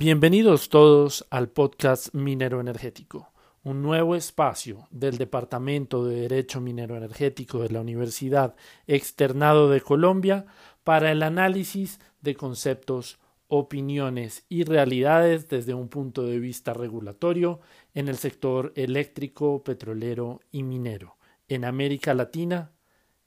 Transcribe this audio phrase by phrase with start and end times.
[0.00, 7.58] Bienvenidos todos al podcast Minero Energético, un nuevo espacio del Departamento de Derecho Minero Energético
[7.58, 8.54] de la Universidad
[8.86, 10.46] Externado de Colombia
[10.84, 13.18] para el análisis de conceptos,
[13.48, 17.60] opiniones y realidades desde un punto de vista regulatorio
[17.92, 22.72] en el sector eléctrico, petrolero y minero en América Latina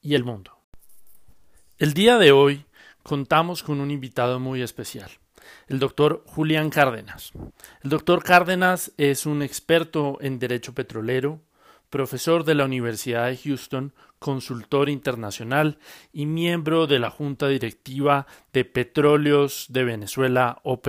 [0.02, 0.58] y el mundo.
[1.78, 2.66] El día de hoy
[3.04, 5.12] contamos con un invitado muy especial
[5.68, 7.32] el doctor Julián Cárdenas.
[7.84, 11.42] El doctor Cárdenas es un experto en derecho petrolero,
[11.90, 15.78] profesor de la Universidad de Houston, consultor internacional
[16.12, 20.82] y miembro de la Junta Directiva de Petróleos de Venezuela o.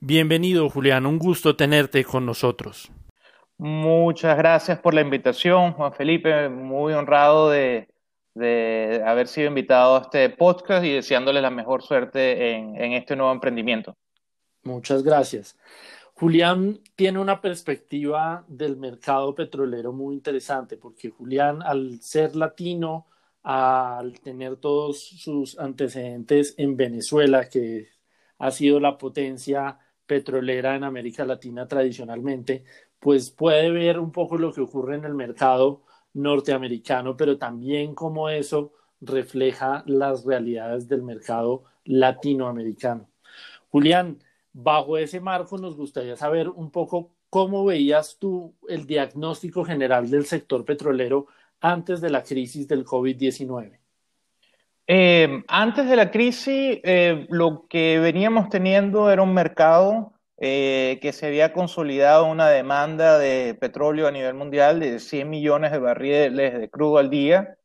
[0.00, 2.90] Bienvenido, Julián, un gusto tenerte con nosotros.
[3.58, 7.88] Muchas gracias por la invitación, Juan Felipe, muy honrado de,
[8.38, 13.32] de haber sido invitado a este podcast y deseándole la mejor suerte en, este nuevo
[13.32, 13.96] emprendimiento.
[14.62, 15.56] Muchas gracias.
[16.14, 23.06] Julián tiene una perspectiva del mercado petrolero muy interesante porque Julián, al ser latino,
[23.42, 27.88] al tener todos sus antecedentes en Venezuela, que
[28.38, 32.64] ha sido la potencia petrolera en América Latina tradicionalmente,
[32.98, 35.82] pues puede ver un poco lo que ocurre en el mercado
[36.14, 43.08] norteamericano, pero también cómo eso refleja las realidades del mercado latinoamericano.
[43.70, 44.18] Julián,
[44.52, 50.24] bajo ese marco nos gustaría saber un poco cómo veías tú el diagnóstico general del
[50.26, 51.26] sector petrolero
[51.60, 53.78] antes de la crisis del COVID-19.
[54.90, 61.12] Eh, antes de la crisis, eh, lo que veníamos teniendo era un mercado eh, que
[61.12, 66.58] se había consolidado una demanda de petróleo a nivel mundial de 100 millones de barriles
[66.60, 67.56] de crudo al día,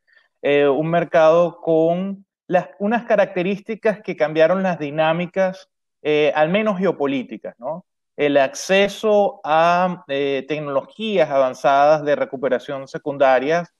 [0.41, 5.69] eh, un mercado con las, unas características que cambiaron las dinámicas,
[6.01, 7.85] eh, al menos geopolíticas, ¿no?
[8.17, 13.71] El acceso a tecnologías avanzadas de recuperación secundarias,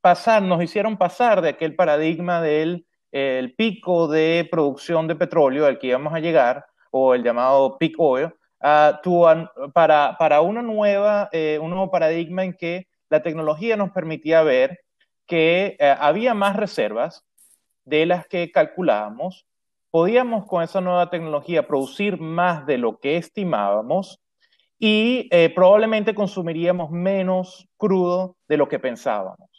[0.00, 5.78] pasar, nos hicieron pasar de aquel paradigma del el pico de producción de petróleo al
[5.78, 8.32] que íbamos a llegar, o el llamado peak oil,
[9.72, 14.80] para, para una nueva, eh, un nuevo paradigma en que la tecnología nos permitía ver
[15.26, 17.24] que eh, había más reservas
[17.84, 19.46] de las que calculábamos,
[19.92, 24.20] podíamos con esa nueva tecnología producir más de lo que estimábamos
[24.76, 29.50] y eh, probablemente consumiríamos menos crudo de lo que pensábamos.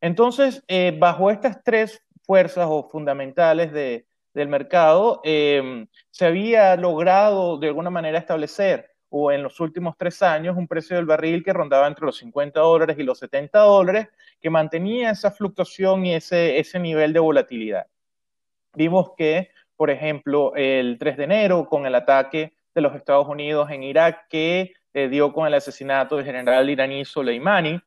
[0.00, 0.62] Entonces,
[1.00, 7.88] bajo estas tres fuerzas o fundamentales de, del mercado, eh, se había logrado de alguna
[7.88, 12.04] manera establecer o en los últimos tres años un precio del barril que rondaba entre
[12.04, 14.08] los 50 dólares y los 70 dólares,
[14.42, 17.86] que mantenía esa fluctuación y ese, ese nivel de volatilidad.
[18.74, 23.70] Vimos que, por ejemplo, el 3 de enero, con el ataque de los Estados Unidos
[23.70, 27.80] en Irak, que eh, dio con el asesinato del general iraní Soleimani,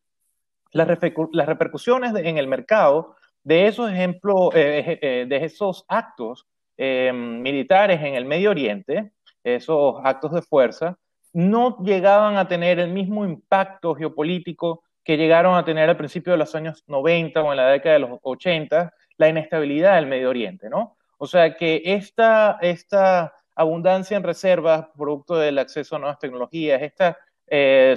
[0.71, 6.47] las repercusiones en el mercado de esos ejemplos, eh, eh, de esos actos
[6.77, 9.11] eh, militares en el Medio Oriente,
[9.43, 10.97] esos actos de fuerza,
[11.33, 16.37] no llegaban a tener el mismo impacto geopolítico que llegaron a tener al principio de
[16.37, 20.69] los años 90 o en la década de los 80, la inestabilidad del Medio Oriente,
[20.69, 20.97] ¿no?
[21.17, 27.17] O sea que esta, esta abundancia en reservas, producto del acceso a nuevas tecnologías, esta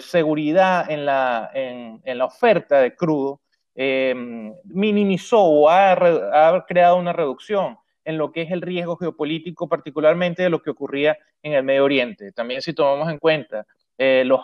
[0.00, 3.40] seguridad en la, en la oferta de crudo,
[3.76, 4.14] eh,
[4.64, 10.50] minimizó o ha, creado una reducción en lo que es el riesgo geopolítico, particularmente de
[10.50, 12.32] lo que ocurría en el Medio Oriente.
[12.32, 13.66] También si tomamos en cuenta
[13.98, 14.40] eh, los,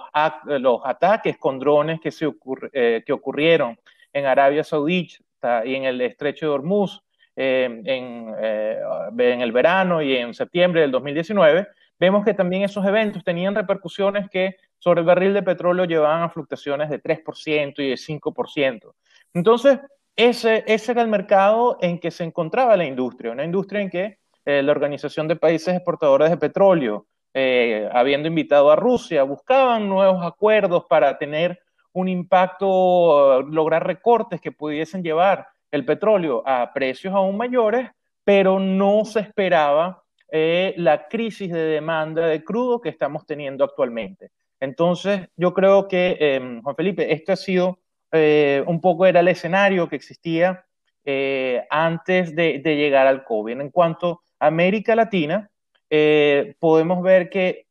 [0.46, 2.28] los, ataques con drones que, se
[2.72, 3.78] eh, que ocurrieron
[4.12, 7.02] en Arabia Saudita y en el estrecho de Hormuz
[7.36, 11.68] en, en el verano y en septiembre del 2019,
[11.98, 16.28] vemos que también esos eventos tenían repercusiones que sobre el barril de petróleo llevaban a
[16.28, 18.94] fluctuaciones de 3% y de 5%.
[19.34, 19.78] Entonces,
[20.16, 24.62] ese, era el mercado en que se encontraba la industria, una industria en que eh,
[24.62, 30.84] la Organización de Países Exportadores de Petróleo, eh, habiendo invitado a Rusia, buscaban nuevos acuerdos
[30.88, 31.60] para tener
[31.92, 37.88] un impacto, lograr recortes que pudiesen llevar el petróleo a precios aún mayores,
[38.24, 44.30] pero no se esperaba eh, la crisis de demanda de crudo que estamos teniendo actualmente.
[44.60, 47.78] Entonces, yo creo que, em, Juan Felipe, esto ha sido
[48.12, 50.64] eh, un poco era el escenario que existía
[51.04, 53.60] eh, antes de, llegar al COVID.
[53.60, 55.50] En cuanto a América Latina,
[55.88, 57.66] eh, podemos ver que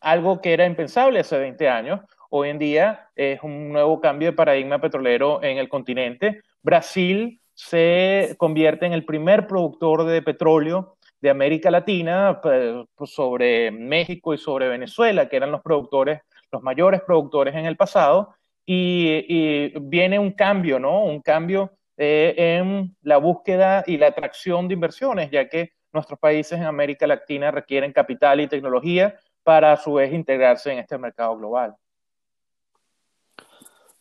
[0.00, 2.00] algo que era impensable hace 20 años,
[2.30, 6.42] hoy en día es un nuevo cambio de paradigma petrolero en el continente.
[6.62, 14.34] Brasil se convierte en el primer productor de petróleo de América Latina pues, sobre México
[14.34, 20.18] y sobre Venezuela, que eran los productores, los mayores productores en el pasado, y, viene
[20.18, 21.04] un cambio, ¿no?
[21.04, 26.58] Un cambio eh, en la búsqueda y la atracción de inversiones, ya que nuestros países
[26.58, 31.36] en América Latina requieren capital y tecnología para a su vez integrarse en este mercado
[31.36, 31.76] global.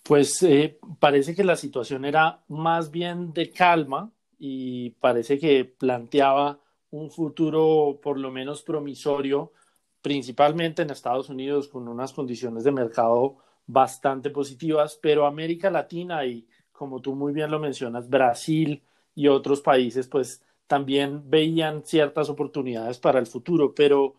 [0.04, 6.60] Pues eh, parece que la situación era más bien de calma y parece que planteaba
[6.90, 9.54] un futuro por lo menos promisorio,
[10.02, 13.38] principalmente en Estados Unidos, con unas condiciones de mercado
[13.72, 18.82] bastante positivas, pero América Latina y, como tú muy bien lo mencionas, Brasil
[19.16, 24.16] y otros países, pues también veían ciertas oportunidades para el futuro, pero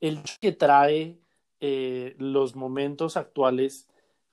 [0.00, 1.18] el que trae
[1.60, 3.88] eh, los momentos actuales,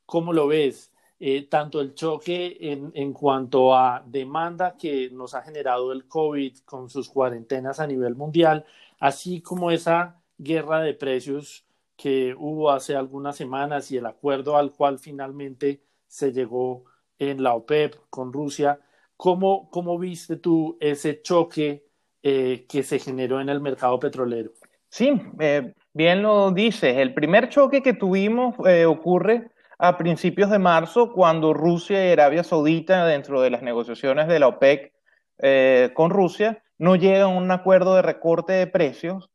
[0.05, 0.91] ¿cómo lo ves?
[1.19, 6.59] Eh, tanto el choque en, en, cuanto a demanda que nos ha generado el COVID
[6.59, 8.65] con sus cuarentenas a nivel mundial,
[8.99, 11.66] así como esa guerra de precios
[11.97, 16.85] que hubo hace algunas semanas y el acuerdo al cual finalmente se llegó
[17.19, 18.79] en la OPEP con Rusia.
[19.17, 21.85] ¿Cómo, cómo viste tú ese choque
[22.23, 24.51] eh, que se generó en el mercado petrolero?
[24.89, 26.95] Sí, eh, bien lo dices.
[26.95, 28.55] El primer choque que tuvimos
[28.87, 29.49] ocurre
[29.79, 34.47] a principios de marzo, cuando Rusia y Arabia Saudita, dentro de las negociaciones de la
[34.47, 34.91] OPEC
[35.39, 39.29] eh, con Rusia, no llegan a un acuerdo de recorte de precios,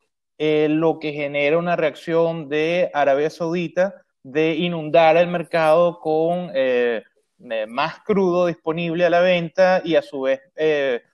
[0.45, 7.05] eh, lo que genera una reacción de Arabia Saudita de inundar el mercado con eh,
[7.69, 10.41] más crudo disponible a la venta y a su vez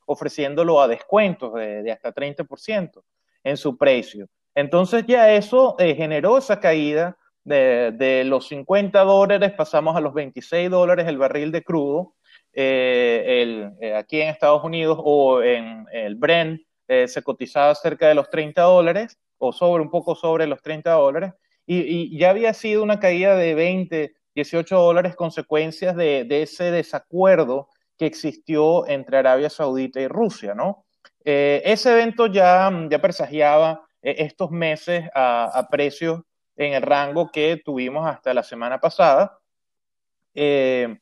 [0.06, 3.02] ofreciéndolo a descuentos de, de hasta 30%
[3.44, 4.28] en su precio.
[4.54, 7.16] Entonces ya eso generó esa caída
[7.48, 12.14] de, los 50 dólares pasamos a los 26 dólares el barril de crudo.
[12.52, 18.14] Eh, eh, aquí en Estados Unidos o en el Brent eh, se cotizaba cerca de
[18.14, 21.32] los 30 dólares o sobre un poco sobre los 30 dólares
[21.66, 27.68] y, ya había sido una caída de 20, 18 dólares consecuencias de, ese desacuerdo
[27.98, 30.86] que existió entre Arabia Saudita y Rusia, ¿no?
[31.24, 36.22] ese evento ya, ya presagiaba estos meses a, a precios
[36.58, 39.38] en el rango que tuvimos hasta la semana pasada.
[40.34, 40.98] Eh,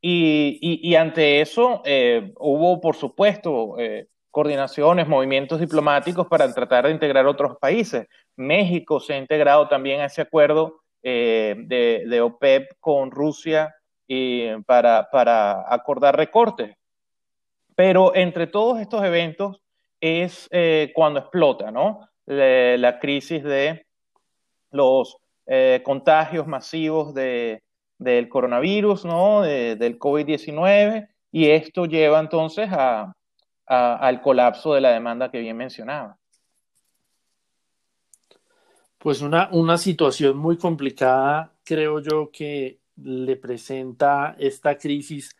[0.00, 4.06] y, ante eso eh, hubo, por supuesto, eh,
[4.38, 8.06] coordinaciones, movimientos diplomáticos para tratar de integrar otros países.
[8.36, 13.74] México se ha integrado también a ese acuerdo de, OPEP con Rusia
[14.64, 16.72] para, acordar recortes.
[17.74, 19.60] Pero entre todos estos eventos
[20.00, 20.48] es
[20.94, 22.08] cuando explota, ¿no?
[22.26, 23.86] la crisis de
[24.70, 27.64] los eh, contagios masivos de,
[27.98, 29.42] del coronavirus, ¿no?
[29.42, 33.12] del COVID-19, y esto lleva entonces a,
[33.68, 36.18] al colapso de la demanda que bien mencionaba.
[38.98, 45.36] Pues una, una situación muy complicada, creo yo, que le presenta esta crisis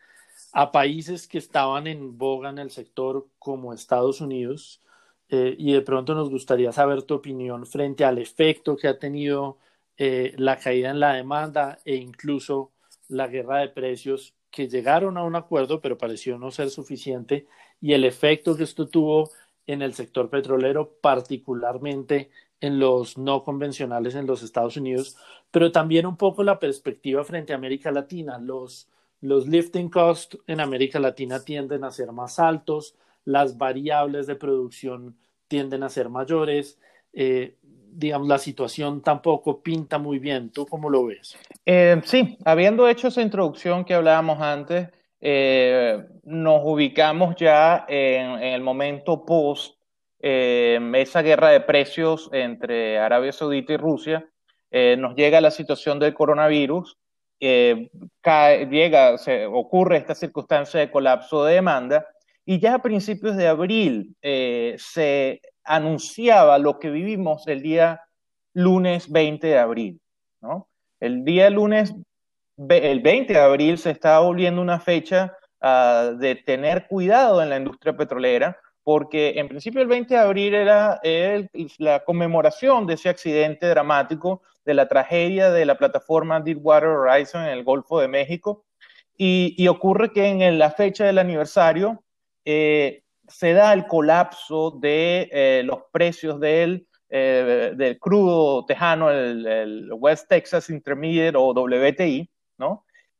[0.53, 4.81] a países que estaban en boga en el sector como Estados Unidos,
[5.29, 9.59] eh, y de pronto nos gustaría saber tu opinión frente al efecto que ha tenido
[9.95, 12.71] eh, la caída en la demanda e incluso
[13.09, 17.45] la guerra de precios que llegaron a un acuerdo pero pareció no ser suficiente
[17.81, 19.31] y el efecto que esto tuvo
[19.67, 22.31] en el sector petrolero, particularmente
[22.61, 25.15] en los no convencionales en los Estados Unidos,
[25.51, 28.37] pero también un poco la perspectiva frente a América Latina.
[28.37, 28.89] Los,
[29.21, 32.95] los lifting costs en América Latina tienden a ser más altos,
[33.25, 35.15] las variables de producción
[35.47, 36.79] tienden a ser mayores.
[37.13, 37.55] Eh,
[37.91, 40.51] digamos, la situación tampoco pinta muy bien.
[40.51, 41.37] ¿Tú cómo lo ves?
[41.65, 44.89] Eh, sí, habiendo hecho esa introducción que hablábamos antes,
[45.21, 49.77] eh, nos ubicamos ya en, el momento post
[50.21, 54.29] esa guerra de precios entre Arabia Saudita y Rusia.
[54.97, 56.97] nos llega la situación del coronavirus,
[57.39, 62.05] llega, se, ocurre esta circunstancia de colapso de demanda
[62.49, 68.01] y ya a principios de abril eh, se anunciaba lo que vivimos el día
[68.55, 70.01] lunes 20 de abril.
[70.41, 70.67] ¿no?
[70.99, 71.93] El día lunes,
[72.69, 77.57] el 20 de abril, se estaba volviendo una fecha uh, de tener cuidado en la
[77.57, 83.09] industria petrolera, porque en principio el 20 de abril era el, la conmemoración de ese
[83.09, 88.65] accidente dramático, de la tragedia de la plataforma Deepwater Horizon en el Golfo de México,
[89.17, 92.03] y, y ocurre que en la fecha del aniversario
[92.45, 99.89] eh, se da el colapso de eh, los precios del, eh, del crudo tejano, el,
[99.93, 102.29] West Texas Intermediate o WTI,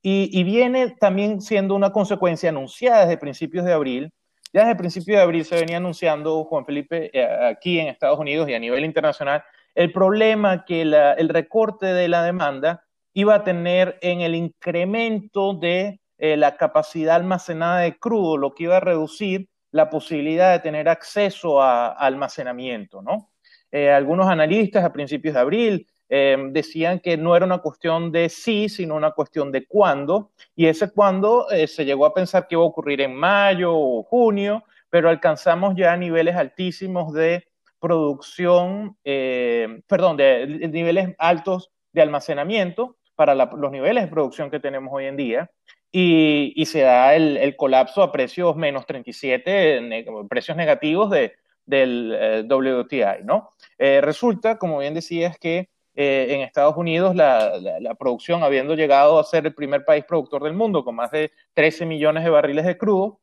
[0.01, 4.11] Y, viene también siendo una consecuencia anunciada desde principios de abril
[4.53, 8.19] Ya desde el principio de abril se venía anunciando, Juan Felipe, eh, aquí en Estados
[8.19, 9.43] Unidos y a nivel internacional,
[9.75, 15.99] el problema que el recorte de la demanda iba a tener en el incremento de
[16.17, 20.89] eh, la capacidad almacenada de crudo, lo que iba a reducir la posibilidad de tener
[20.89, 23.31] acceso a, almacenamiento, ¿no?
[23.71, 28.29] Eh, algunos analistas a principios de abril Em, decían que no era una cuestión de
[28.29, 32.55] sí, sino una cuestión de cuándo, y ese cuándo eh, se llegó a pensar que
[32.55, 37.47] iba a ocurrir en mayo o junio, pero alcanzamos ya niveles altísimos de
[37.79, 44.91] producción, eh, perdón, de, niveles altos de almacenamiento para los niveles de producción que tenemos
[44.91, 45.51] hoy en día,
[45.91, 51.33] y, se da el, colapso a precios menos 37, precios negativos de,
[51.65, 53.51] del eh, WTI, ¿no?
[53.77, 55.69] resulta, como bien decías, que
[56.01, 60.53] eh, en Estados Unidos la, producción, habiendo llegado a ser el primer país productor del
[60.53, 63.19] mundo con más de 13 millones de barriles de crudo,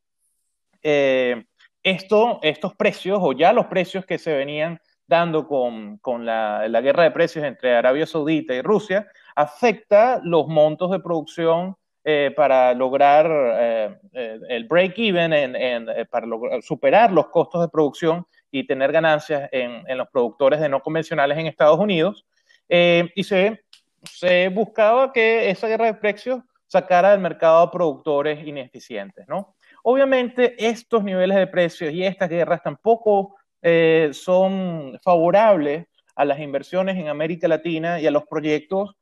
[0.82, 1.46] eh,
[1.82, 7.04] esto, estos precios, o ya los precios que se venían dando con, con la, guerra
[7.04, 13.98] de precios entre Arabia Saudita y Rusia, afecta los montos de producción eh, para lograr
[14.12, 16.26] el break-even, para
[16.60, 21.38] superar los costos de producción y tener ganancias en, en, los productores de no convencionales
[21.38, 22.26] en Estados Unidos.
[22.68, 23.60] Eh, y se,
[24.02, 29.56] se buscaba que esa guerra de precios sacara del mercado a productores ineficientes, ¿no?
[29.84, 36.96] Obviamente estos niveles de precios y estas guerras tampoco eh, son favorables a las inversiones
[36.96, 38.96] en América Latina y a los proyectos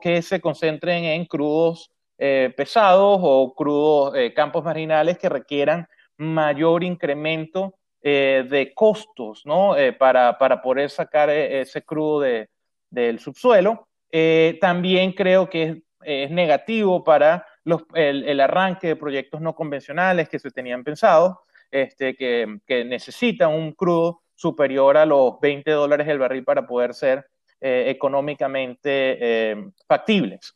[0.00, 7.74] que se concentren en crudos eh, pesados o crudos campos marginales que requieran mayor incremento
[8.00, 9.76] de costos ¿no?
[9.98, 12.48] para, para, poder sacar ese crudo de,
[12.92, 13.88] del subsuelo.
[14.10, 17.46] Eh, también creo que es, negativo para
[17.94, 21.36] el, arranque de proyectos no convencionales que se tenían pensados,
[21.70, 26.92] este, que, que, necesitan un crudo superior a los 20 dólares el barril para poder
[26.92, 27.26] ser
[27.60, 29.18] eh, económicamente
[29.50, 29.56] eh,
[29.88, 30.54] factibles.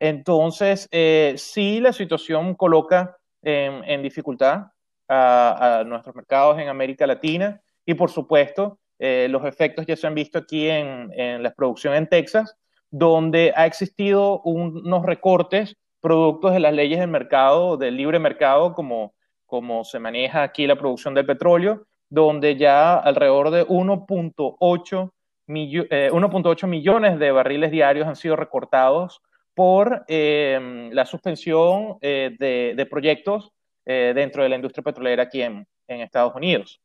[0.00, 0.88] Entonces,
[1.36, 4.64] sí, la situación coloca en, dificultad
[5.08, 10.06] a, a, nuestros mercados en América Latina y, por supuesto, eh, los efectos ya se
[10.06, 12.56] han visto aquí en, la producción en Texas,
[12.90, 19.14] donde ha existido unos recortes productos de las leyes del mercado, del libre mercado, como,
[19.44, 25.10] como se maneja aquí la producción del petróleo, donde ya alrededor de 1.8
[25.48, 29.20] eh, millones de barriles diarios han sido recortados
[29.54, 33.52] por eh, la suspensión de, proyectos
[33.84, 36.80] dentro de la industria petrolera aquí en Estados Unidos.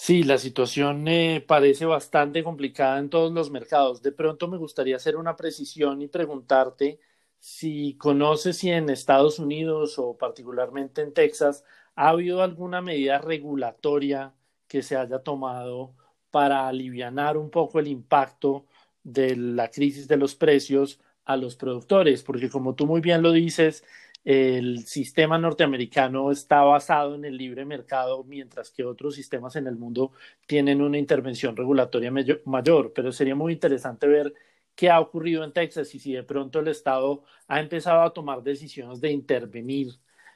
[0.00, 4.00] Sí, la situación eh, parece bastante complicada en todos los mercados.
[4.00, 7.00] De pronto me gustaría hacer una precisión y preguntarte
[7.40, 11.64] si conoces si en Estados Unidos o particularmente en Texas
[11.96, 14.34] ha habido alguna medida regulatoria
[14.68, 15.94] que se haya tomado
[16.30, 18.66] para aliviar un poco el impacto
[19.02, 23.32] de la crisis de los precios a los productores, porque como tú muy bien lo
[23.32, 23.84] dices,
[24.24, 29.76] el sistema norteamericano está basado en el libre mercado, mientras que otros sistemas en el
[29.76, 30.12] mundo
[30.46, 32.12] tienen una intervención regulatoria
[32.44, 32.92] mayor.
[32.94, 34.34] Pero sería muy interesante ver
[34.74, 38.42] qué ha ocurrido en Texas y si de pronto el Estado ha empezado a tomar
[38.42, 39.88] decisiones de intervenir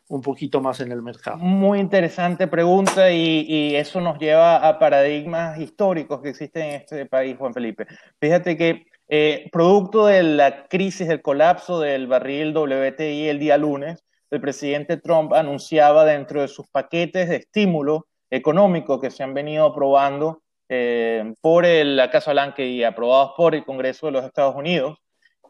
[0.08, 1.38] un poquito más en el mercado.
[1.38, 7.36] Muy interesante pregunta y, eso nos lleva a paradigmas históricos que existen en este país,
[7.38, 7.86] Juan Felipe.
[8.20, 14.02] Fíjate que eh, producto de la crisis, del colapso del barril WTI el día lunes,
[14.30, 19.66] el presidente Trump anunciaba dentro de sus paquetes de estímulo económico que se han venido
[19.66, 20.40] aprobando
[20.70, 24.96] eh, por la Casa Blanca y aprobados por el Congreso de los Estados Unidos,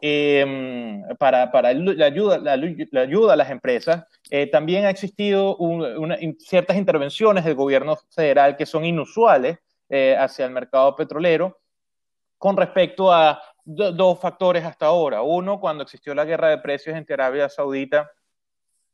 [0.01, 5.57] em, para, para la, ayuda, la, ayuda a las empresas, eh, también ha existido
[6.39, 9.57] ciertas intervenciones del gobierno federal que son inusuales
[10.17, 11.59] hacia el mercado petrolero
[12.43, 15.21] con respecto a dos factores hasta ahora.
[15.21, 18.11] Uno, cuando existió la guerra de precios entre Arabia Saudita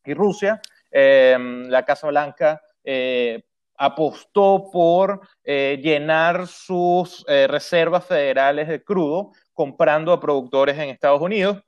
[0.06, 0.62] y Rusia,
[0.92, 3.44] em, la Casa Blanca eh,
[3.78, 11.22] apostó por eh, llenar sus eh, reservas federales de crudo comprando a productores en Estados
[11.22, 11.62] Unidos,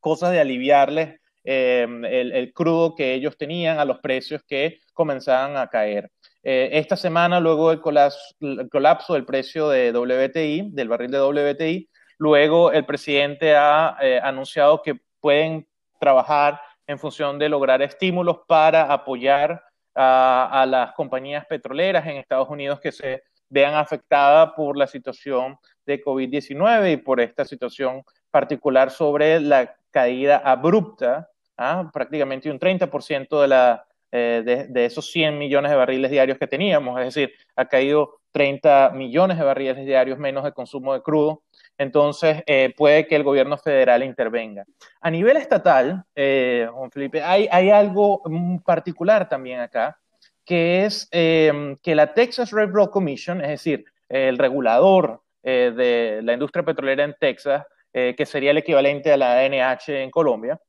[0.00, 5.68] cosas de aliviarles em, el, crudo que ellos tenían a los precios que comenzaban a
[5.68, 6.10] caer.
[6.42, 12.86] esta semana, luego del colapso del precio de WTI, del barril de WTI, Luego, el
[12.86, 15.66] presidente ha eh, anunciado que pueden
[15.98, 19.62] trabajar en función de lograr estímulos para apoyar
[19.94, 26.02] a, las compañías petroleras en Estados Unidos que se vean afectadas por la situación de
[26.02, 31.88] COVID-19 y por esta situación particular sobre la caída abrupta ¿ah?
[31.92, 36.98] prácticamente un 30% de, la, de, de, esos 100 millones de barriles diarios que teníamos,
[37.00, 41.42] es decir, ha caído 30 millones de barriles diarios menos de consumo de crudo
[41.78, 44.64] entonces eh, puede que el gobierno federal intervenga.
[45.00, 48.22] A nivel estatal, eh, Juan Felipe, hay, algo
[48.64, 49.98] particular también acá,
[50.44, 56.32] que es em, que la Texas Railroad Commission, es decir, el regulador eh, de la
[56.32, 60.60] industria petrolera en Texas, que sería el equivalente a la ANH en Colombia,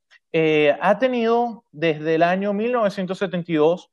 [0.79, 3.91] ha tenido desde el año 1972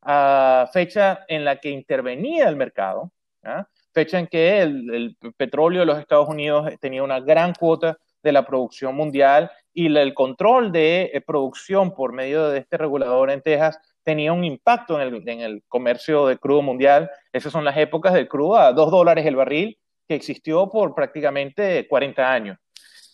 [0.00, 3.12] a fecha en la que intervenía el mercado,
[3.44, 3.68] ¿ah?
[3.92, 8.46] Fecha en que el, petróleo de los Estados Unidos tenía una gran cuota de la
[8.46, 13.78] producción mundial y el control de eh, producción por medio de este regulador en Texas
[14.04, 17.10] tenía un impacto en el, comercio de crudo mundial.
[17.32, 21.86] Esas son las épocas del crudo a dos dólares el barril que existió por prácticamente
[21.88, 22.58] 40 años.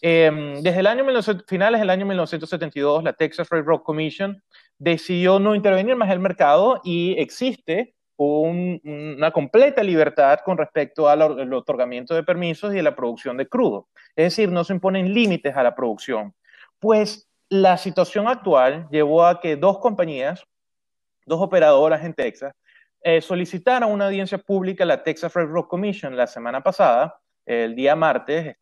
[0.00, 1.04] Em, desde el año
[1.46, 4.42] finales del año 1972, la Texas Railroad Commission
[4.78, 11.22] decidió no intervenir más en el mercado y existe una completa libertad con respecto al,
[11.52, 13.88] otorgamiento de permisos y a la producción de crudo.
[14.16, 16.34] Es decir, no se imponen límites a la producción.
[16.80, 20.44] Pues la situación actual llevó a que dos compañías,
[21.26, 22.52] dos operadoras en Texas,
[23.02, 27.96] eh, solicitaran una audiencia pública a la Texas Railroad Commission la semana pasada, el día
[27.96, 28.56] martes,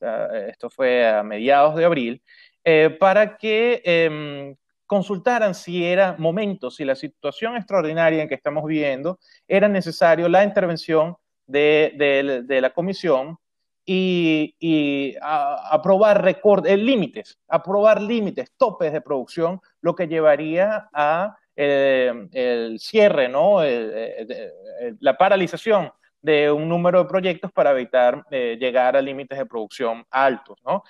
[0.48, 2.22] esto fue a mediados de abril,
[2.62, 4.54] eh, para que em,
[4.86, 10.44] consultaran si era momento, si la situación extraordinaria en que estamos viviendo, era necesario la
[10.44, 11.16] intervención
[11.46, 13.38] de, la comisión
[13.84, 16.26] y, aprobar
[16.64, 23.60] eh, límites, aprobar límites, topes de producción, lo que llevaría a eh, el cierre, ¿no?
[25.00, 25.90] la paralización
[26.20, 30.82] de un número de proyectos para evitar eh, llegar a límites de producción altos, ¿no?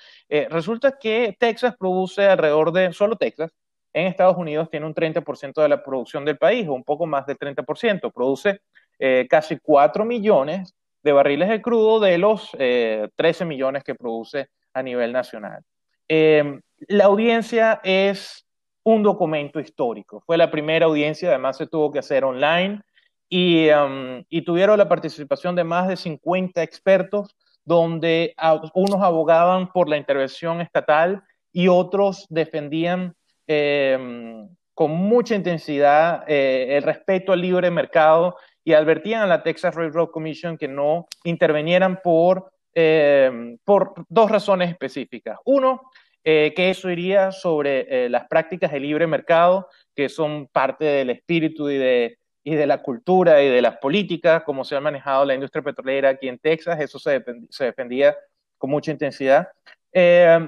[0.49, 3.53] resulta que Texas produce alrededor de, solo Texas,
[3.97, 7.39] en Estados Unidos tiene un 30% de la producción del país, un poco más del
[7.39, 8.13] 30%.
[8.13, 8.61] Produce
[8.99, 14.51] eh, casi 4 millones de barriles de crudo de los 13 eh, millones que produce
[14.75, 15.63] a nivel nacional.
[16.09, 18.47] Em, la audiencia es
[18.83, 20.21] un documento histórico.
[20.27, 22.83] Fue la primera audiencia, además se tuvo que hacer online
[23.31, 28.35] y, em, y tuvieron la participación de más de 50 expertos, donde
[28.75, 36.83] unos abogaban por la intervención estatal y otros defendían Em, con mucha intensidad eh, el
[36.83, 42.51] respeto al libre mercado y advertían a la Texas Railroad Commission que no intervinieran por,
[42.75, 45.39] em, por dos razones específicas.
[45.47, 45.81] Uno,
[46.25, 51.09] eh, que eso iría sobre eh, las prácticas de libre mercado, que son parte del
[51.11, 55.25] espíritu y de, y de la cultura y de las políticas, como se ha manejado
[55.25, 58.15] la industria petrolera aquí en Texas, eso se, se defendía
[58.59, 59.49] con mucha intensidad.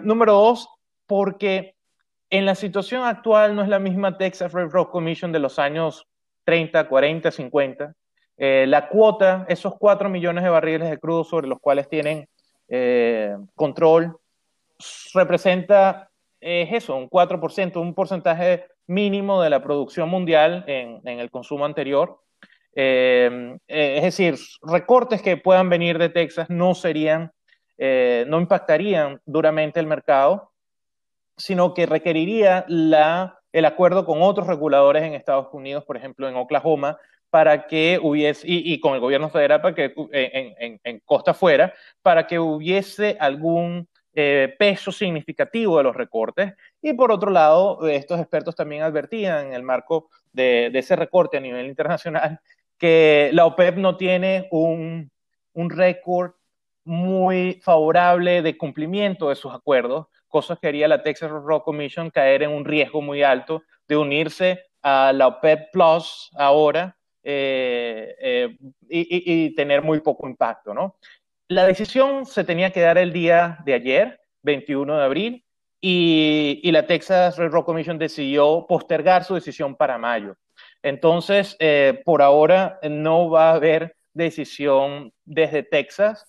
[0.03, 0.69] número dos,
[1.07, 1.78] porque
[2.31, 6.07] en la situación actual no es la misma Texas Railroad Commission de los años
[6.45, 7.95] 30, 40, 50.
[8.39, 12.29] la cuota, esos 4 millones de barriles de crudo sobre los cuales tienen
[12.69, 14.19] eh, control,
[15.15, 16.11] representa,
[16.41, 22.21] es eso, un 4%, un porcentaje mínimo de la producción mundial en, el consumo anterior.
[22.75, 27.33] Eh, eh, es decir, recortes que puedan venir de Texas no serían,
[27.79, 30.48] no impactarían duramente el mercado
[31.39, 36.99] sino que requeriría el acuerdo con otros reguladores en Estados Unidos, por ejemplo en Oklahoma,
[37.31, 41.73] para que hubiese, y, con el gobierno federal para que, en, en, costa afuera,
[42.03, 46.55] para que hubiese algún eh, peso significativo de los recortes.
[46.83, 51.37] Y por otro lado, estos expertos también advertían en el marco de, de ese recorte
[51.37, 52.41] a nivel internacional
[52.79, 55.11] que la OPEP no tiene un,
[55.53, 56.33] un récord
[56.85, 62.43] muy favorable de cumplimiento de sus acuerdos, cosas que haría la Texas Rock Commission caer
[62.43, 68.57] en un riesgo muy alto de unirse a la OPEP Plus ahora eh, eh,
[68.89, 70.97] y, tener muy poco impacto, ¿no?
[71.49, 75.45] La decisión se tenía que dar el día de ayer, 21 de abril,
[75.81, 80.37] y, la Texas Rock Commission decidió postergar su decisión para mayo.
[80.83, 86.25] Entonces, eh, por ahora no va a haber decisión desde Texas,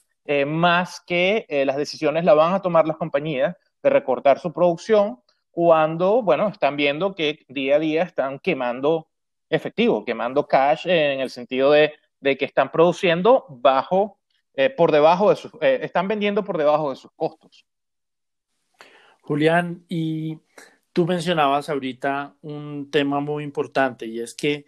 [0.45, 5.19] más que las decisiones las van a tomar las compañías de recortar su producción
[5.51, 9.09] cuando, bueno, están viendo que día a día están quemando
[9.49, 14.19] efectivo, quemando cash en el sentido de, que están produciendo bajo,
[14.53, 17.65] eh, por debajo de sus, eh, están vendiendo por debajo de sus costos.
[19.21, 20.39] Julián, y
[20.93, 24.65] tú mencionabas ahorita un tema muy importante y es que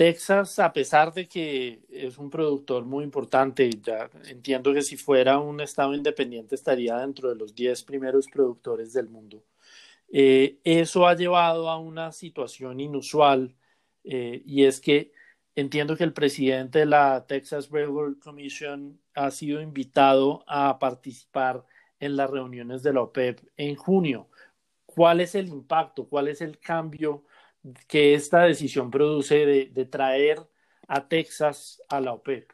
[0.00, 5.38] Texas, a pesar de que es un productor muy importante, ya entiendo que si fuera
[5.38, 9.44] un estado independiente estaría dentro de los 10 primeros productores del mundo.
[10.10, 13.54] Eh, eso ha llevado a una situación inusual
[14.04, 15.12] eh, y es que
[15.54, 21.66] entiendo que el presidente de la Texas Railroad Commission ha sido invitado a participar
[21.98, 24.30] en las reuniones de la OPEP en junio.
[24.86, 26.08] ¿Cuál es el impacto?
[26.08, 27.24] ¿Cuál es el cambio
[27.86, 30.38] que esta decisión produce de, traer
[30.88, 32.50] a Texas a la OPEP?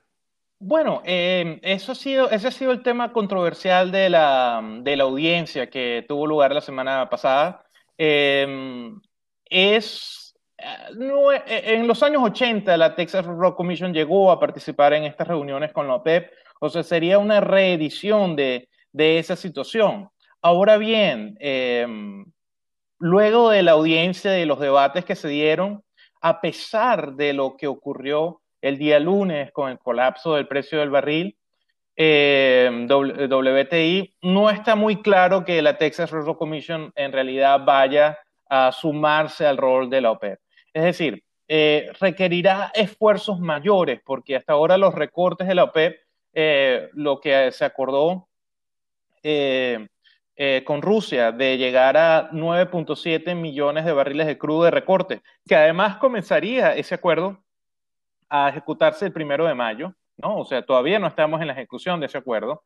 [0.59, 5.05] Bueno, eh, eso ha sido, ese ha sido el tema controversial de la, de la
[5.05, 7.65] audiencia que tuvo lugar la semana pasada.
[7.99, 8.91] Eh,
[9.45, 15.29] es, eh, en los años 80 la Texas Rock Commission llegó a participar en estas
[15.29, 20.09] reuniones con la OPEP, o sea, sería una reedición de, de esa situación.
[20.41, 21.37] Ahora bien,
[22.99, 25.83] luego de la audiencia y los debates que se dieron,
[26.21, 30.91] a pesar de lo que ocurrió el día lunes con el colapso del precio del
[30.91, 31.37] barril,
[31.97, 38.71] eh, WTI, no está muy claro que la Texas Railroad Commission en realidad vaya a
[38.73, 40.39] sumarse al rol de la OPEP.
[40.75, 46.01] Es decir, eh, requerirá esfuerzos mayores porque hasta ahora los recortes de la OPEP,
[46.35, 48.29] eh, lo que se acordó
[50.65, 55.97] con Rusia de llegar a 9.7 millones de barriles de crudo de recorte, que además
[55.97, 57.39] comenzaría ese acuerdo
[58.29, 60.39] a ejecutarse el primero de mayo, ¿no?
[60.39, 62.65] O sea, todavía no estamos en la ejecución de ese acuerdo.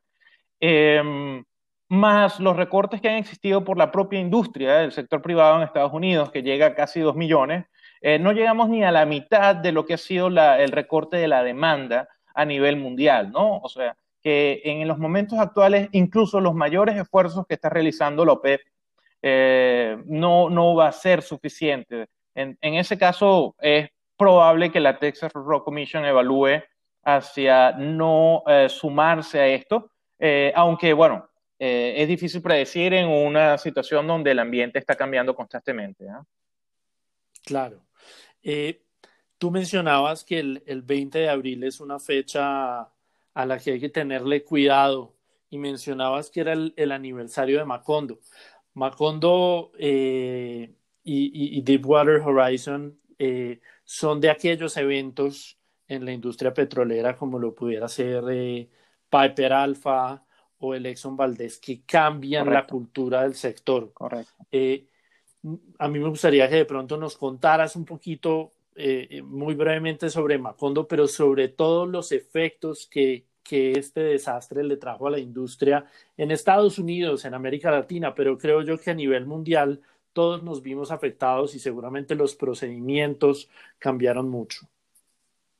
[0.59, 1.43] Em,
[1.89, 5.93] más los recortes que han existido por la propia industria del sector privado en Estados
[5.93, 7.65] Unidos, que llega a casi 2 millones,
[8.01, 11.27] eh, no llegamos ni a la mitad de lo que ha sido el recorte de
[11.27, 13.57] la demanda a nivel mundial, ¿no?
[13.57, 18.33] O sea, que en los momentos actuales, incluso los mayores esfuerzos que está realizando la
[18.33, 18.61] OPEP
[19.21, 22.07] eh, no, no va a ser suficiente.
[22.35, 26.61] En, en ese caso, es probable que la Texas Rock Commission evalúe
[27.03, 31.27] hacia no eh, sumarse a esto, eh, aunque bueno,
[31.63, 36.09] es difícil predecir en una situación donde el ambiente está cambiando constantemente.
[36.09, 36.25] ¿ah?
[37.45, 37.85] Claro.
[39.37, 42.89] tú mencionabas que el, el, 20 de abril es una fecha
[43.33, 45.15] a la que hay que tenerle cuidado
[45.49, 48.19] y mencionabas que era el, el aniversario de Macondo.
[48.73, 50.63] Macondo y,
[51.03, 52.97] y, y, Deepwater Horizon
[53.83, 55.59] son de aquellos eventos
[55.91, 58.69] en la industria petrolera como lo pudiera ser eh,
[59.09, 60.23] Piper Alpha
[60.59, 63.91] o el Exxon Valdez que cambian la cultura del sector.
[63.91, 64.31] Correcto.
[64.49, 64.87] Eh,
[65.79, 70.37] a mí me gustaría que de pronto nos contaras un poquito, eh, muy brevemente sobre
[70.37, 75.85] Macondo, pero sobre todos los efectos que, que este desastre le trajo a la industria
[76.17, 79.81] en Estados Unidos, en América Latina, pero creo yo que a nivel mundial
[80.13, 84.67] todos nos vimos afectados y seguramente los procedimientos cambiaron mucho.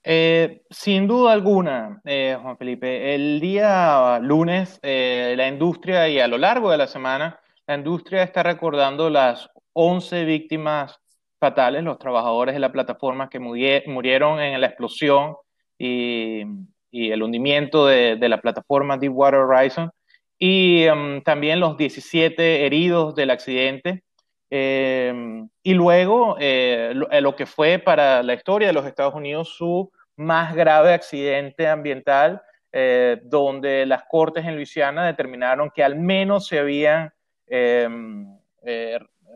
[0.03, 6.27] Eh, sin duda alguna, eh, Juan Felipe, el día lunes eh, la industria y a
[6.27, 11.00] lo largo de la semana, la industria está recordando las 11 víctimas
[11.41, 15.35] fatales, los trabajadores de la plataforma que murieron en la explosión
[15.77, 16.43] y,
[16.91, 19.91] el hundimiento de, la plataforma Deepwater Horizon,
[20.37, 24.03] y em, también los 17 heridos del accidente.
[24.51, 29.49] Em, y luego, eh, eh, lo, que fue para la historia de los Estados Unidos
[29.49, 36.47] su más grave accidente ambiental, eh, donde las cortes en Luisiana determinaron que al menos
[36.47, 37.11] se habían
[37.47, 38.27] em,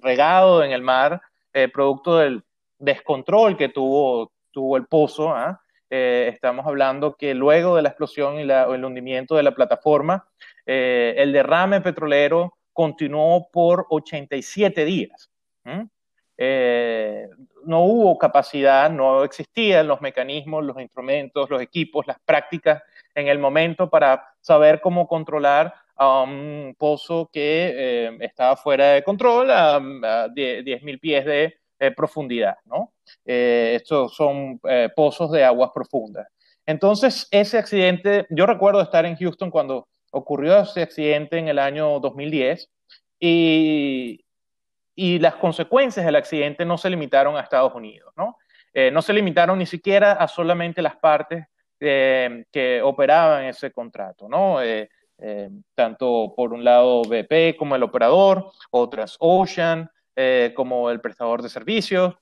[0.02, 1.22] regado en el mar
[1.74, 2.44] producto del
[2.80, 5.34] descontrol que tuvo, tuvo el pozo.
[5.34, 5.62] ¿ah?
[5.90, 10.28] estamos hablando que luego de la explosión y el hundimiento de la plataforma,
[10.66, 15.30] el derrame petrolero continuó por 87 días.
[16.38, 17.30] Eh,
[17.64, 23.40] no hubo capacidad, no existían los mecanismos, los instrumentos, los equipos, las prácticas en el
[23.40, 29.80] momento para saber cómo controlar a un pozo que eh, estaba fuera de control a,
[29.80, 32.58] 10.000 pies de eh, profundidad.
[32.66, 32.92] ¿no?
[33.24, 34.60] estos son
[34.96, 36.28] pozos de aguas profundas.
[36.66, 42.00] Entonces, ese accidente, yo recuerdo estar en Houston cuando ocurrió ese accidente en el año
[42.00, 42.68] 2010
[43.20, 44.26] y,
[44.96, 48.38] y las consecuencias del accidente no se limitaron a Estados Unidos, ¿no?
[48.74, 51.46] Eh, no se limitaron ni siquiera a solamente las partes
[51.80, 54.62] eh, que operaban ese contrato, ¿no?
[54.62, 54.90] Eh,
[55.74, 59.90] tanto por un lado BP como el operador, otras Ocean
[60.56, 62.16] como el prestador de servicios,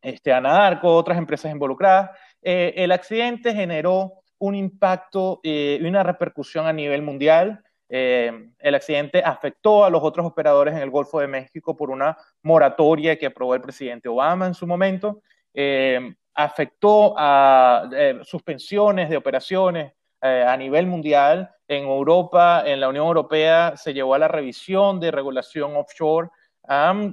[0.00, 2.10] este, Anadarko, otras empresas involucradas.
[2.42, 7.62] el accidente generó un impacto y una repercusión a nivel mundial.
[7.88, 12.16] Eh, el accidente afectó a los otros operadores en el Golfo de México por una
[12.42, 15.22] moratoria que aprobó el presidente Obama en su momento.
[15.54, 21.50] Eh, afectó a eh, suspensiones de operaciones a nivel mundial.
[21.68, 26.28] En Europa, en la Unión Europea, se llevó a la revisión de regulación offshore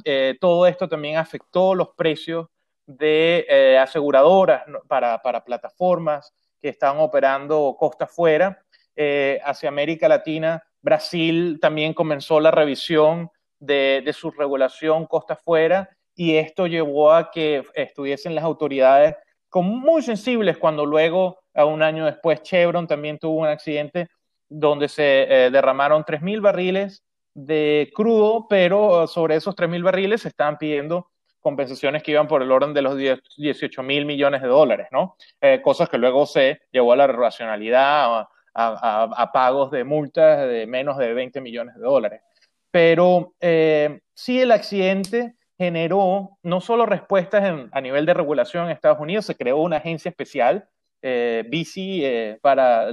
[0.03, 2.47] Eh, todo esto también afectó los precios
[2.85, 8.61] de eh, aseguradoras para, para, plataformas que están operando costa afuera.
[8.95, 15.89] Eh, hacia América Latina, Brasil también comenzó la revisión de, de su regulación costa afuera
[16.15, 19.15] y esto llevó a que estuviesen las autoridades
[19.49, 24.09] como muy sensibles cuando luego, a un año después, Chevron también tuvo un accidente
[24.47, 30.57] donde se eh, derramaron 3.000 barriles de crudo, pero sobre esos 3.000 barriles se estaban
[30.57, 31.09] pidiendo
[31.45, 35.15] compensaciones que iban por el orden de los 18 mil millones de dólares, ¿no?
[35.39, 40.97] Eh, cosas que luego se llevó a la racionalidad, a, pagos de multas de menos
[40.97, 42.21] de 20 millones de dólares.
[42.71, 48.99] Pero eh, sí el accidente generó no solo respuestas a nivel de regulación en Estados
[48.99, 50.67] Unidos, se creó una agencia especial,
[51.07, 52.89] eh, BC, para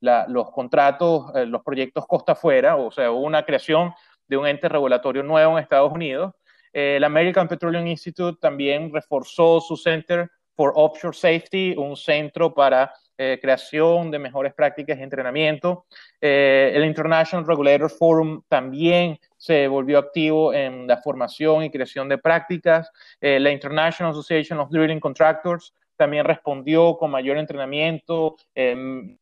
[0.00, 3.92] los contratos, los proyectos costa afuera, o sea, una creación
[4.26, 6.34] de un ente regulatorio nuevo en Estados Unidos
[6.72, 13.38] el American Petroleum Institute también reforzó su Center for Offshore Safety, un centro para eh,
[13.40, 15.86] creación de mejores prácticas y entrenamiento.
[16.20, 22.18] Eh, el International Regulator Forum también se volvió activo en la formación y creación de
[22.18, 22.90] prácticas.
[23.20, 29.18] Eh, la International Association of Drilling Contractors también respondió con mayor entrenamiento, em,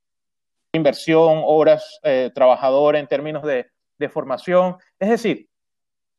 [0.73, 1.99] inversión, horas
[2.35, 3.67] trabajador en términos de,
[3.99, 4.77] de formación.
[4.99, 5.49] Es decir,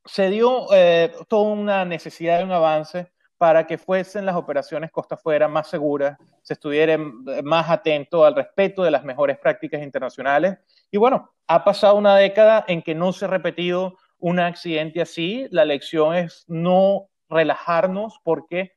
[0.08, 5.16] se dio eh, toda una necesidad de un avance para que fuesen las operaciones costa
[5.16, 6.98] afuera más seguras, se estuviera
[7.44, 10.58] más atento al respeto de las mejores prácticas internacionales.
[10.90, 15.48] Y bueno, ha pasado una década en que no se ha repetido un accidente así.
[15.52, 18.77] La lección es no relajarnos porque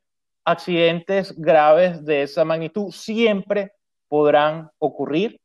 [0.51, 3.73] accidentes graves de esa magnitud siempre
[4.09, 5.41] podrán ocurrir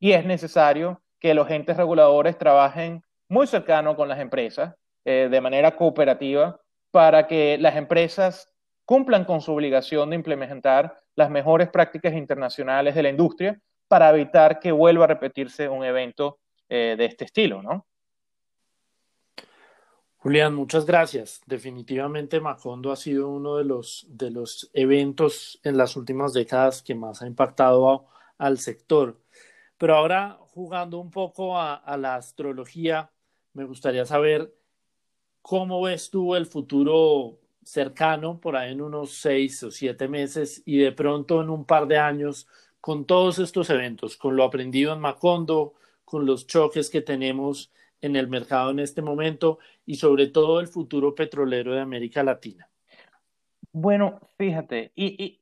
[0.00, 5.40] y es necesario que los entes reguladores trabajen muy cercano con las empresas eh, de
[5.40, 8.50] manera cooperativa para que las empresas
[8.84, 14.60] cumplan con su obligación de implementar las mejores prácticas internacionales de la industria para evitar
[14.60, 16.38] que vuelva a repetirse un evento
[16.68, 17.86] eh, de este estilo, ¿no?
[20.26, 21.40] Julián, muchas gracias.
[21.46, 26.96] Definitivamente Macondo ha sido uno de los, de los eventos en las últimas décadas que
[26.96, 29.20] más ha impactado al sector.
[29.78, 33.12] Pero ahora, jugando un poco a la astrología,
[33.52, 34.52] me gustaría saber
[35.42, 40.78] ¿Cómo ves tú el futuro cercano, por ahí en unos seis o siete meses y
[40.78, 42.48] de pronto en un par de años,
[42.80, 48.16] con todos estos eventos, con lo aprendido en Macondo, con los choques que tenemos en
[48.16, 52.68] el mercado en este momento y sobre todo el futuro petrolero de América Latina?
[53.72, 55.40] Bueno, fíjate, y,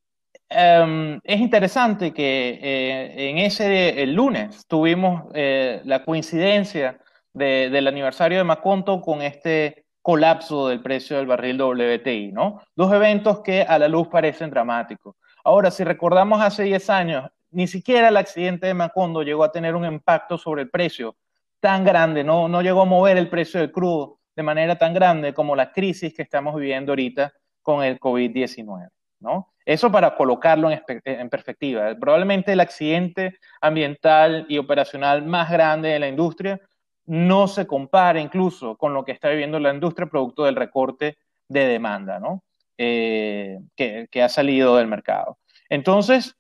[0.49, 6.99] em, es interesante que eh, en ese el lunes tuvimos eh, la coincidencia
[7.33, 12.61] del aniversario de Macondo con este colapso del precio del barril WTI, ¿no?
[12.77, 15.17] Dos eventos que a la luz parecen dramáticos.
[15.43, 19.75] Ahora, si recordamos hace 10 años, ni siquiera el accidente de Macondo llegó a tener
[19.75, 21.17] un impacto sobre el precio
[21.65, 25.33] tan grande, no, no llegó a mover el precio del crudo de manera tan grande
[25.33, 29.55] como la crisis que estamos viviendo ahorita con el COVID-19, ¿no?
[29.65, 31.95] Eso para colocarlo en, en, perspectiva.
[31.99, 36.61] Probablemente el accidente ambiental y operacional más grande de la industria
[37.07, 41.17] no se compara incluso con lo que está viviendo la industria producto del recorte
[41.49, 42.45] de demanda, ¿no?
[42.77, 45.39] Eh, que, ha salido del mercado.
[45.71, 46.37] Entonces,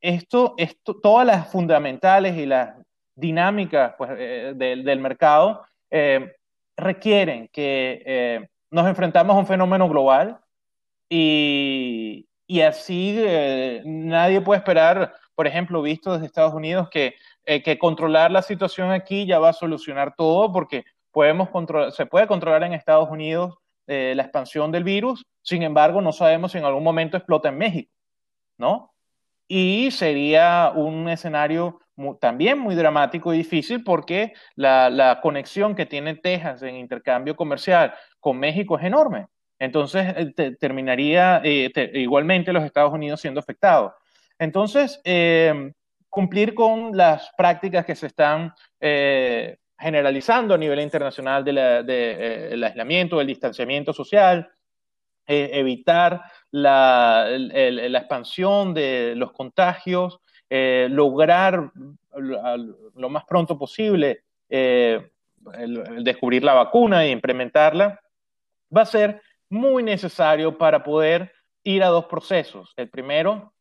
[0.00, 2.74] esto, esto, todas las fundamentales y las
[3.16, 6.36] dinámicas pues, eh, del, mercado eh,
[6.76, 10.38] requieren que nos enfrentamos a un fenómeno global
[11.08, 13.18] y, y así
[13.84, 17.14] nadie puede esperar, por ejemplo, visto desde Estados Unidos, que
[17.48, 21.48] eh, que controlar la situación aquí ya va a solucionar todo porque podemos
[21.94, 23.54] se puede controlar en Estados Unidos
[23.86, 27.58] eh, la expansión del virus, sin embargo no sabemos si en algún momento explota en
[27.58, 27.92] México,
[28.58, 28.92] ¿no?
[29.48, 31.80] Y sería un escenario
[32.20, 38.38] también muy dramático y difícil porque la, conexión que tiene Texas en intercambio comercial con
[38.38, 39.26] México es enorme.
[39.58, 43.92] Entonces eh, terminaría igualmente los Estados Unidos siendo afectados.
[44.38, 45.00] Entonces,
[46.16, 51.56] cumplir con las prácticas que se están eh, generalizando a nivel internacional del
[51.86, 54.48] de, eh, aislamiento, el distanciamiento social,
[55.26, 61.70] eh, evitar la, expansión de los contagios, lograr
[62.14, 64.22] lo más pronto posible
[66.02, 68.00] descubrir la vacuna y implementarla,
[68.74, 72.72] va a ser muy necesario para poder ir a dos procesos.
[72.76, 73.52] El primero,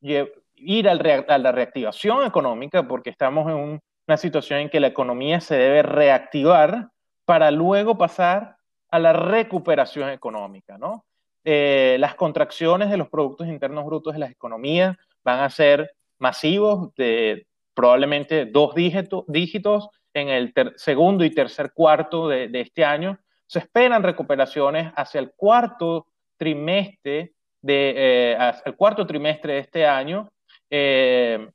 [0.00, 5.56] ir a la reactivación económica, porque estamos en una situación en que la economía se
[5.56, 6.88] debe reactivar
[7.24, 8.57] para luego pasar
[8.90, 11.04] a la recuperación económica, ¿no?
[11.44, 16.94] Eh, las contracciones de los productos internos brutos de las economías van a ser masivos,
[16.94, 23.18] de probablemente dos dígitos, en el segundo y tercer cuarto de, este año.
[23.46, 30.28] Se esperan recuperaciones hacia el cuarto trimestre de, eh, el cuarto trimestre de este año.
[30.70, 31.48] Eh,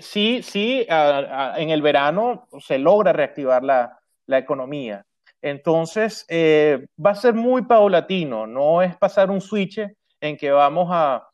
[0.00, 5.04] sí, sí, en el verano se logra reactivar la, la economía.
[5.42, 9.80] Entonces, eh, va a ser muy paulatino, no es pasar un switch
[10.20, 11.28] en que vamos a,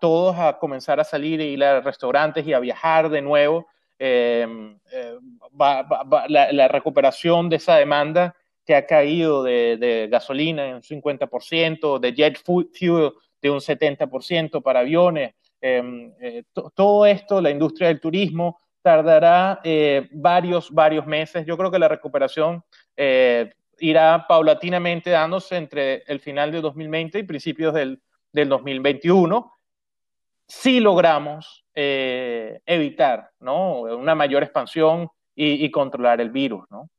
[0.00, 3.66] todos a comenzar a salir y ir a restaurantes y a viajar de nuevo.
[3.98, 5.16] Em, eh,
[5.58, 12.38] la, recuperación de esa demanda que ha caído de, gasolina en un 50%, de jet
[12.44, 12.68] fuel
[13.42, 19.60] de un 70% para aviones, em, eh, todo esto, la industria del turismo, tardará
[20.12, 21.44] varios, varios meses.
[21.44, 22.62] Yo creo que la recuperación
[22.96, 28.00] eh, irá paulatinamente dándose entre el final de 2020 y principios del,
[28.32, 29.52] del 2021
[30.50, 33.82] si logramos eh, evitar ¿no?
[33.82, 36.64] una mayor expansión y, controlar el virus.
[36.70, 36.90] ¿no?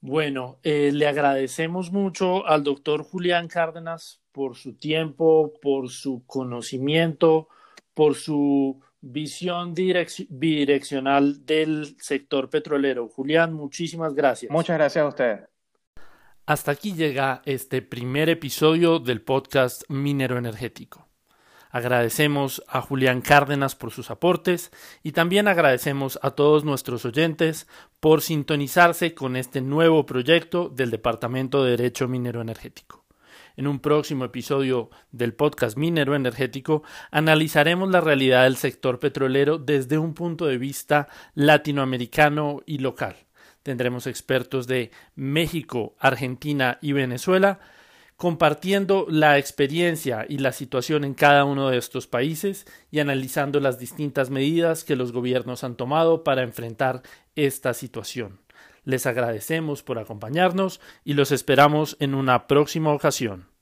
[0.00, 7.48] Bueno, le agradecemos mucho al doctor Julián Cárdenas por su tiempo, por su conocimiento,
[7.92, 13.08] por su visión bidireccional del sector petrolero.
[13.08, 14.50] Julián, muchísimas gracias.
[14.50, 15.40] Muchas gracias a usted.
[16.46, 21.08] Hasta aquí llega este primer episodio del podcast Minero Energético.
[21.70, 24.70] Agradecemos a Julián Cárdenas por sus aportes
[25.02, 27.66] y también agradecemos a todos nuestros oyentes
[27.98, 33.03] por sintonizarse con este nuevo proyecto del Departamento de Derecho Minero Energético.
[33.56, 39.96] En un próximo episodio del podcast Minero Energético analizaremos la realidad del sector petrolero desde
[39.96, 43.14] un punto de vista latinoamericano y local.
[43.62, 47.60] Tendremos expertos de México, Argentina y Venezuela
[48.16, 53.78] compartiendo la experiencia y la situación en cada uno de estos países y analizando las
[53.78, 57.02] distintas medidas que los gobiernos han tomado para enfrentar
[57.34, 58.43] esta situación.
[58.84, 63.53] Les agradecemos por acompañarnos y los esperamos en una próxima ocasión.